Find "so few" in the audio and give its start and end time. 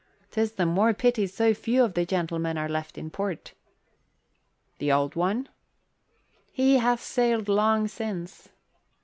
1.27-1.83